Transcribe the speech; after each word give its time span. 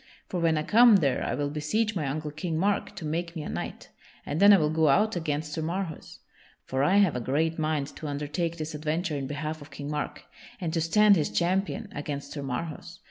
For 0.29 0.39
when 0.39 0.57
I 0.57 0.63
come 0.63 0.95
there 0.95 1.23
I 1.23 1.35
will 1.35 1.51
beseech 1.51 1.95
my 1.95 2.07
uncle 2.07 2.31
King 2.31 2.57
Mark 2.57 2.95
to 2.95 3.05
make 3.05 3.35
me 3.35 3.43
a 3.43 3.49
knight, 3.49 3.89
and 4.25 4.39
then 4.39 4.51
I 4.51 4.57
will 4.57 4.71
go 4.71 4.89
out 4.89 5.15
against 5.15 5.53
Sir 5.53 5.61
Marhaus. 5.61 6.17
For 6.65 6.81
I 6.83 6.97
have 6.97 7.15
a 7.15 7.19
great 7.21 7.59
mind 7.59 7.95
to 7.97 8.07
undertake 8.07 8.57
this 8.57 8.73
adventure 8.73 9.15
in 9.15 9.27
behalf 9.27 9.61
of 9.61 9.69
King 9.69 9.91
Mark, 9.91 10.25
and 10.59 10.73
to 10.73 10.81
stand 10.81 11.17
his 11.17 11.29
champion 11.29 11.87
against 11.91 12.31
Sir 12.31 12.41
Marhaus. 12.41 12.97